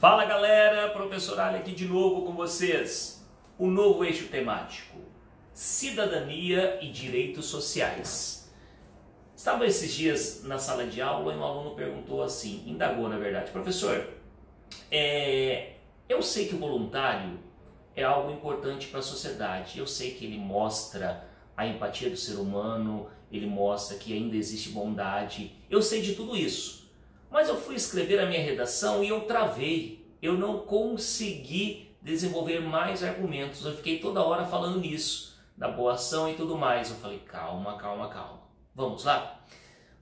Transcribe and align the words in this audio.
Fala 0.00 0.24
galera, 0.24 0.88
professor 0.88 1.38
Ali 1.38 1.58
aqui 1.58 1.72
de 1.72 1.84
novo 1.84 2.24
com 2.24 2.32
vocês. 2.32 3.22
O 3.58 3.66
novo 3.66 4.02
eixo 4.02 4.28
temático: 4.28 4.96
cidadania 5.52 6.78
e 6.80 6.90
direitos 6.90 7.44
sociais. 7.44 8.50
Estava 9.36 9.66
esses 9.66 9.92
dias 9.92 10.42
na 10.44 10.58
sala 10.58 10.86
de 10.86 11.02
aula 11.02 11.34
e 11.34 11.36
um 11.36 11.44
aluno 11.44 11.74
perguntou 11.76 12.22
assim, 12.22 12.64
indagou 12.66 13.10
na 13.10 13.18
verdade, 13.18 13.50
professor, 13.50 14.08
é, 14.90 15.74
eu 16.08 16.22
sei 16.22 16.48
que 16.48 16.54
o 16.54 16.58
voluntário 16.58 17.38
é 17.94 18.02
algo 18.02 18.32
importante 18.32 18.86
para 18.86 19.00
a 19.00 19.02
sociedade, 19.02 19.78
eu 19.78 19.86
sei 19.86 20.12
que 20.12 20.24
ele 20.24 20.38
mostra 20.38 21.28
a 21.54 21.66
empatia 21.66 22.08
do 22.08 22.16
ser 22.16 22.36
humano, 22.36 23.10
ele 23.30 23.46
mostra 23.46 23.98
que 23.98 24.14
ainda 24.14 24.34
existe 24.34 24.70
bondade, 24.70 25.54
eu 25.68 25.82
sei 25.82 26.00
de 26.00 26.14
tudo 26.14 26.34
isso. 26.34 26.79
Mas 27.30 27.48
eu 27.48 27.56
fui 27.56 27.76
escrever 27.76 28.18
a 28.18 28.26
minha 28.26 28.42
redação 28.42 29.04
e 29.04 29.08
eu 29.08 29.22
travei. 29.22 30.04
Eu 30.20 30.34
não 30.34 30.58
consegui 30.60 31.94
desenvolver 32.02 32.60
mais 32.60 33.02
argumentos. 33.04 33.64
Eu 33.64 33.76
fiquei 33.76 34.00
toda 34.00 34.22
hora 34.22 34.44
falando 34.44 34.80
nisso, 34.80 35.40
da 35.56 35.68
boa 35.68 35.92
ação 35.94 36.30
e 36.30 36.34
tudo 36.34 36.58
mais. 36.58 36.90
Eu 36.90 36.96
falei, 36.96 37.20
calma, 37.20 37.76
calma, 37.76 38.08
calma. 38.08 38.42
Vamos 38.74 39.04
lá? 39.04 39.40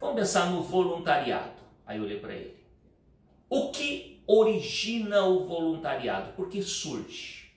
Vamos 0.01 0.17
pensar 0.17 0.47
no 0.47 0.63
voluntariado. 0.63 1.61
Aí 1.87 1.99
eu 1.99 2.05
olhei 2.05 2.19
para 2.19 2.35
ele. 2.35 2.57
O 3.49 3.71
que 3.71 4.23
origina 4.27 5.25
o 5.25 5.47
voluntariado? 5.47 6.33
Por 6.33 6.49
que 6.49 6.63
surge? 6.63 7.51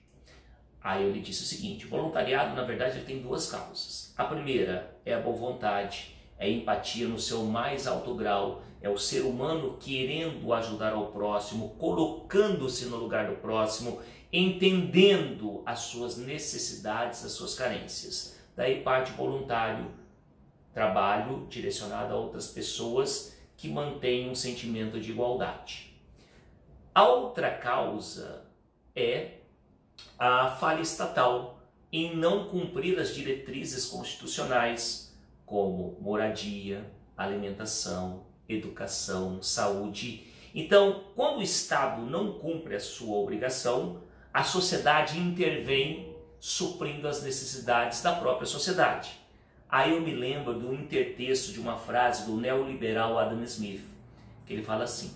Aí 0.83 1.03
eu 1.03 1.11
lhe 1.11 1.19
disse 1.21 1.43
o 1.43 1.45
seguinte: 1.45 1.85
o 1.85 1.89
voluntariado, 1.89 2.55
na 2.55 2.63
verdade, 2.63 3.03
tem 3.03 3.21
duas 3.21 3.49
causas. 3.49 4.13
A 4.17 4.23
primeira 4.23 4.97
é 5.05 5.13
a 5.13 5.19
boa 5.19 5.35
vontade 5.35 6.15
é 6.41 6.49
empatia 6.49 7.07
no 7.07 7.19
seu 7.19 7.43
mais 7.45 7.85
alto 7.85 8.15
grau, 8.15 8.63
é 8.81 8.89
o 8.89 8.97
ser 8.97 9.21
humano 9.21 9.77
querendo 9.79 10.51
ajudar 10.51 10.91
ao 10.91 11.11
próximo, 11.11 11.75
colocando-se 11.77 12.85
no 12.87 12.97
lugar 12.97 13.29
do 13.29 13.35
próximo, 13.35 14.01
entendendo 14.33 15.61
as 15.67 15.81
suas 15.81 16.17
necessidades, 16.17 17.23
as 17.23 17.33
suas 17.33 17.53
carências. 17.53 18.39
Daí 18.55 18.81
parte 18.81 19.11
voluntário, 19.11 19.91
trabalho 20.73 21.45
direcionado 21.47 22.11
a 22.11 22.17
outras 22.17 22.47
pessoas 22.47 23.37
que 23.55 23.69
mantêm 23.69 24.27
um 24.27 24.33
sentimento 24.33 24.99
de 24.99 25.11
igualdade. 25.11 25.93
A 26.95 27.03
outra 27.07 27.51
causa 27.51 28.47
é 28.95 29.41
a 30.17 30.49
falha 30.49 30.81
estatal 30.81 31.59
em 31.91 32.15
não 32.15 32.47
cumprir 32.47 32.97
as 32.97 33.13
diretrizes 33.13 33.85
constitucionais 33.85 35.10
como 35.51 35.97
moradia, 35.99 36.89
alimentação, 37.17 38.23
educação, 38.47 39.43
saúde. 39.43 40.27
Então, 40.55 41.03
quando 41.13 41.39
o 41.39 41.43
Estado 41.43 42.03
não 42.03 42.39
cumpre 42.39 42.73
a 42.73 42.79
sua 42.79 43.17
obrigação, 43.17 44.01
a 44.33 44.45
sociedade 44.45 45.19
intervém 45.19 46.15
suprindo 46.39 47.05
as 47.05 47.21
necessidades 47.21 48.01
da 48.01 48.13
própria 48.13 48.47
sociedade. 48.47 49.11
Aí 49.67 49.91
eu 49.91 49.99
me 49.99 50.15
lembro 50.15 50.57
do 50.57 50.73
intertexto 50.73 51.51
de 51.51 51.59
uma 51.59 51.77
frase 51.77 52.25
do 52.25 52.37
neoliberal 52.37 53.19
Adam 53.19 53.43
Smith, 53.43 53.83
que 54.45 54.53
ele 54.53 54.63
fala 54.63 54.85
assim: 54.85 55.13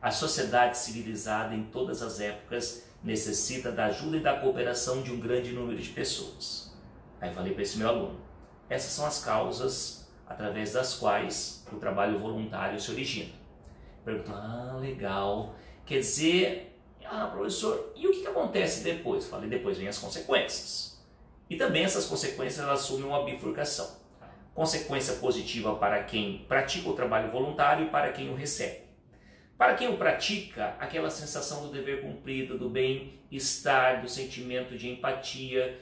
a 0.00 0.12
sociedade 0.12 0.78
civilizada 0.78 1.56
em 1.56 1.64
todas 1.64 2.02
as 2.02 2.20
épocas 2.20 2.86
necessita 3.02 3.72
da 3.72 3.86
ajuda 3.86 4.16
e 4.16 4.20
da 4.20 4.38
cooperação 4.38 5.02
de 5.02 5.10
um 5.10 5.18
grande 5.18 5.50
número 5.50 5.82
de 5.82 5.88
pessoas. 5.88 6.72
Aí 7.20 7.34
falei 7.34 7.52
para 7.52 7.62
esse 7.64 7.78
meu 7.78 7.88
aluno: 7.88 8.31
essas 8.72 8.92
são 8.92 9.06
as 9.06 9.22
causas 9.22 10.08
através 10.26 10.72
das 10.72 10.94
quais 10.94 11.64
o 11.70 11.76
trabalho 11.76 12.18
voluntário 12.18 12.80
se 12.80 12.90
origina. 12.90 13.32
Pergunta, 14.04 14.32
ah, 14.32 14.78
legal. 14.80 15.54
Quer 15.84 15.98
dizer, 15.98 16.78
ah, 17.04 17.26
professor, 17.26 17.92
e 17.94 18.06
o 18.06 18.12
que, 18.12 18.22
que 18.22 18.26
acontece 18.26 18.82
depois? 18.82 19.26
Falei, 19.26 19.48
depois 19.48 19.76
vem 19.76 19.88
as 19.88 19.98
consequências. 19.98 21.02
E 21.50 21.56
também 21.56 21.84
essas 21.84 22.06
consequências 22.06 22.66
assumem 22.66 23.04
uma 23.04 23.24
bifurcação. 23.24 24.00
Consequência 24.54 25.16
positiva 25.16 25.74
para 25.76 26.02
quem 26.04 26.44
pratica 26.48 26.88
o 26.88 26.94
trabalho 26.94 27.30
voluntário 27.30 27.86
e 27.86 27.90
para 27.90 28.10
quem 28.12 28.30
o 28.30 28.34
recebe. 28.34 28.82
Para 29.58 29.74
quem 29.74 29.88
o 29.88 29.96
pratica, 29.96 30.74
aquela 30.78 31.10
sensação 31.10 31.62
do 31.62 31.72
dever 31.72 32.00
cumprido, 32.00 32.58
do 32.58 32.68
bem-estar, 32.68 34.00
do 34.00 34.08
sentimento 34.08 34.76
de 34.76 34.88
empatia, 34.88 35.78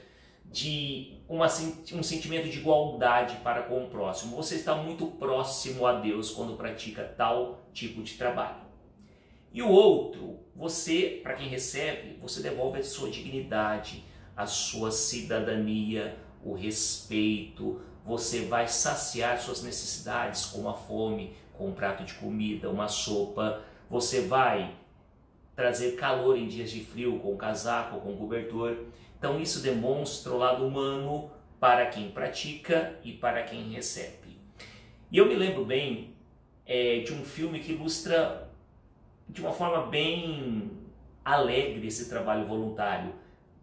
de 0.51 1.13
uma, 1.29 1.45
um 1.45 2.03
sentimento 2.03 2.49
de 2.49 2.59
igualdade 2.59 3.37
para 3.37 3.63
com 3.63 3.85
o 3.85 3.89
próximo. 3.89 4.35
Você 4.35 4.55
está 4.55 4.75
muito 4.75 5.07
próximo 5.07 5.87
a 5.87 5.93
Deus 5.93 6.31
quando 6.31 6.57
pratica 6.57 7.03
tal 7.03 7.61
tipo 7.73 8.03
de 8.03 8.15
trabalho. 8.15 8.61
E 9.53 9.61
o 9.61 9.69
outro, 9.69 10.39
você, 10.55 11.19
para 11.23 11.33
quem 11.35 11.47
recebe, 11.47 12.17
você 12.21 12.41
devolve 12.41 12.79
a 12.79 12.83
sua 12.83 13.09
dignidade, 13.09 14.03
a 14.35 14.45
sua 14.45 14.91
cidadania, 14.91 16.17
o 16.43 16.53
respeito, 16.53 17.81
você 18.05 18.45
vai 18.45 18.67
saciar 18.67 19.39
suas 19.39 19.61
necessidades 19.61 20.45
como 20.45 20.67
a 20.69 20.73
fome, 20.73 21.35
com 21.53 21.67
um 21.67 21.73
prato 21.73 22.03
de 22.03 22.13
comida, 22.15 22.69
uma 22.69 22.87
sopa, 22.87 23.61
você 23.89 24.21
vai 24.21 24.73
trazer 25.61 25.91
calor 25.91 26.35
em 26.35 26.47
dias 26.47 26.71
de 26.71 26.83
frio 26.83 27.19
com 27.19 27.37
casaco, 27.37 28.01
com 28.01 28.17
cobertor. 28.17 28.77
Então 29.19 29.39
isso 29.39 29.61
demonstra 29.61 30.31
o 30.33 30.37
lado 30.37 30.65
humano 30.65 31.29
para 31.59 31.85
quem 31.85 32.09
pratica 32.09 32.97
e 33.03 33.13
para 33.13 33.43
quem 33.43 33.69
recebe. 33.69 34.39
E 35.11 35.19
eu 35.19 35.27
me 35.27 35.35
lembro 35.35 35.63
bem 35.63 36.15
é, 36.65 37.01
de 37.01 37.13
um 37.13 37.23
filme 37.23 37.59
que 37.59 37.73
ilustra 37.73 38.49
de 39.29 39.39
uma 39.39 39.51
forma 39.51 39.85
bem 39.85 40.71
alegre 41.23 41.85
esse 41.85 42.09
trabalho 42.09 42.47
voluntário. 42.47 43.13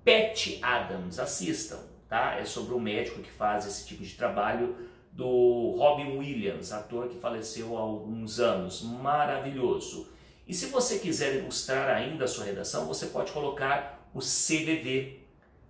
Pat 0.05 0.61
Adams, 0.63 1.19
assistam, 1.19 1.81
tá? 2.09 2.37
É 2.39 2.45
sobre 2.45 2.75
o 2.75 2.81
médico 2.81 3.21
que 3.21 3.31
faz 3.31 3.67
esse 3.67 3.89
tipo 3.89 4.05
de 4.05 4.15
trabalho 4.15 4.77
do 5.11 5.75
Robin 5.77 6.17
Williams, 6.17 6.71
ator 6.71 7.09
que 7.09 7.19
faleceu 7.19 7.77
há 7.77 7.81
alguns 7.81 8.39
anos, 8.39 8.83
maravilhoso. 8.83 10.17
E 10.49 10.55
se 10.55 10.67
você 10.67 10.99
quiser 10.99 11.37
ilustrar 11.37 11.95
ainda 11.95 12.25
a 12.25 12.29
sua 12.29 12.47
redação, 12.47 12.87
você 12.87 13.09
pode 13.09 13.33
colocar 13.33 14.09
o 14.15 14.21
CVV, 14.21 15.21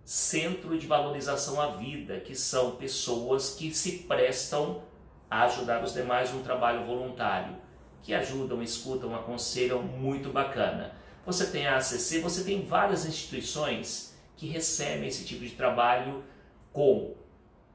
Centro 0.05 0.79
de 0.79 0.87
Valorização 0.87 1.61
à 1.61 1.73
Vida, 1.73 2.21
que 2.21 2.37
são 2.37 2.77
pessoas 2.77 3.57
que 3.57 3.75
se 3.75 4.05
prestam 4.05 4.83
a 5.29 5.43
ajudar 5.47 5.83
os 5.83 5.93
demais 5.93 6.33
no 6.33 6.45
trabalho 6.45 6.87
voluntário, 6.87 7.57
que 8.03 8.15
ajudam, 8.15 8.63
escutam, 8.63 9.17
aconselham, 9.17 9.83
muito 9.83 10.31
bacana. 10.31 10.95
Você 11.27 11.47
tem 11.47 11.67
a 11.67 11.77
ACC, 11.77 12.21
você 12.21 12.45
tem 12.45 12.65
várias 12.65 13.05
instituições 13.05 14.17
que 14.37 14.47
recebem 14.47 15.09
esse 15.09 15.25
tipo 15.25 15.45
de 15.45 15.57
trabalho 15.57 16.23
com 16.73 17.17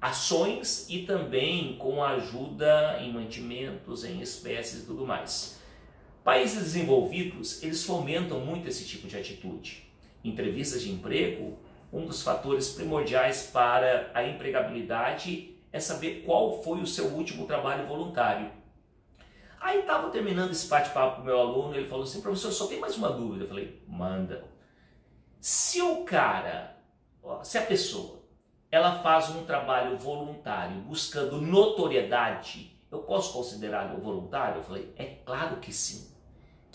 ações 0.01 0.87
e 0.89 0.99
também 0.99 1.77
com 1.77 2.01
ajuda 2.01 2.97
em 3.01 3.11
mantimentos, 3.11 4.05
em 4.05 4.21
espécies 4.21 4.83
e 4.83 4.85
tudo 4.85 5.05
mais. 5.05 5.61
Países 6.23 6.63
desenvolvidos, 6.63 7.61
eles 7.61 7.83
fomentam 7.83 8.39
muito 8.39 8.67
esse 8.67 8.85
tipo 8.85 9.07
de 9.07 9.17
atitude. 9.17 9.83
Entrevistas 10.23 10.81
de 10.81 10.91
emprego 10.91 11.57
um 11.93 12.07
dos 12.07 12.23
fatores 12.23 12.71
primordiais 12.71 13.51
para 13.53 14.09
a 14.15 14.27
empregabilidade 14.27 15.55
é 15.71 15.79
saber 15.79 16.23
qual 16.25 16.63
foi 16.63 16.79
o 16.79 16.87
seu 16.87 17.05
último 17.09 17.45
trabalho 17.45 17.85
voluntário. 17.85 18.51
Aí 19.61 19.81
estava 19.81 20.09
terminando 20.09 20.51
esse 20.51 20.67
bate-papo 20.67 21.17
com 21.17 21.21
o 21.21 21.25
meu 21.25 21.39
aluno, 21.39 21.75
ele 21.75 21.87
falou 21.87 22.03
assim, 22.03 22.19
professor, 22.19 22.51
só 22.51 22.67
tem 22.67 22.79
mais 22.79 22.97
uma 22.97 23.11
dúvida. 23.11 23.43
Eu 23.43 23.47
falei, 23.47 23.83
manda. 23.87 24.43
Se 25.39 25.81
o 25.81 26.03
cara, 26.03 26.77
se 27.43 27.57
a 27.59 27.61
pessoa, 27.61 28.23
ela 28.71 29.03
faz 29.03 29.29
um 29.29 29.45
trabalho 29.45 29.97
voluntário 29.97 30.81
buscando 30.81 31.39
notoriedade, 31.39 32.75
eu 32.91 32.99
posso 32.99 33.33
considerá-lo 33.33 34.01
voluntário? 34.01 34.57
Eu 34.57 34.63
falei, 34.63 34.93
é 34.97 35.05
claro 35.23 35.57
que 35.57 35.71
sim. 35.71 36.12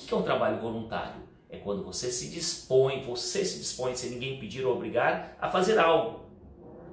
O 0.00 0.06
que 0.06 0.14
é 0.14 0.16
um 0.16 0.22
trabalho 0.22 0.60
voluntário? 0.60 1.28
É 1.50 1.58
quando 1.58 1.82
você 1.82 2.10
se 2.10 2.30
dispõe, 2.30 3.02
você 3.02 3.44
se 3.44 3.58
dispõe 3.58 3.96
sem 3.96 4.10
ninguém 4.10 4.38
pedir 4.38 4.64
ou 4.64 4.76
obrigar 4.76 5.36
a 5.40 5.50
fazer 5.50 5.78
algo. 5.78 6.26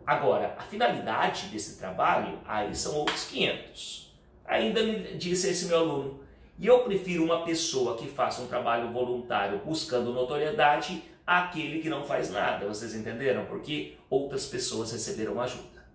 Agora, 0.06 0.56
a 0.58 0.64
finalidade 0.64 1.48
desse 1.48 1.78
trabalho, 1.78 2.40
aí 2.46 2.76
são 2.76 2.96
outros 2.96 3.26
500. 3.26 4.14
Ainda 4.46 4.82
me 4.84 5.18
disse 5.18 5.50
esse 5.50 5.66
meu 5.66 5.80
aluno, 5.80 6.20
e 6.58 6.66
eu 6.68 6.80
prefiro 6.84 7.24
uma 7.24 7.44
pessoa 7.44 7.96
que 7.96 8.08
faça 8.08 8.42
um 8.42 8.48
trabalho 8.48 8.92
voluntário 8.92 9.62
buscando 9.64 10.14
notoriedade 10.14 11.04
àquele 11.26 11.80
que 11.80 11.90
não 11.90 12.04
faz 12.04 12.32
nada. 12.32 12.68
Vocês 12.68 12.96
entenderam? 12.96 13.46
Porque 13.46 13.98
outras 14.10 14.48
pessoas 14.48 14.92
receberam 14.92 15.40
ajuda. 15.40 15.86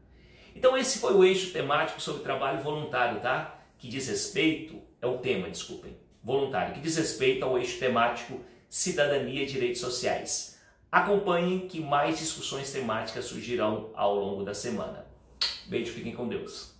Então 0.54 0.76
esse 0.76 0.98
foi 0.98 1.14
o 1.14 1.24
eixo 1.24 1.52
temático 1.52 2.00
sobre 2.00 2.22
trabalho 2.22 2.62
voluntário, 2.62 3.20
tá? 3.20 3.58
Que 3.78 3.88
diz 3.88 4.06
respeito, 4.08 4.80
é 5.00 5.06
o 5.06 5.18
tema, 5.18 5.48
desculpem, 5.48 5.96
voluntário, 6.22 6.74
que 6.74 6.80
diz 6.80 6.96
respeito 6.96 7.44
ao 7.44 7.58
eixo 7.58 7.78
temático 7.78 8.40
cidadania 8.68 9.42
e 9.42 9.46
direitos 9.46 9.80
sociais. 9.80 10.58
Acompanhem 10.90 11.68
que 11.68 11.80
mais 11.80 12.18
discussões 12.18 12.72
temáticas 12.72 13.26
surgirão 13.26 13.90
ao 13.94 14.14
longo 14.14 14.44
da 14.44 14.54
semana. 14.54 15.06
Beijo, 15.66 15.92
fiquem 15.92 16.14
com 16.14 16.28
Deus. 16.28 16.74